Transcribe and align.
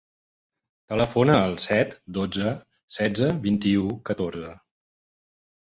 Telefona 0.93 1.35
al 1.49 1.53
set, 1.67 1.93
dotze, 2.17 2.55
setze, 2.99 3.31
vint-i-u, 3.47 3.87
catorze. 4.11 4.57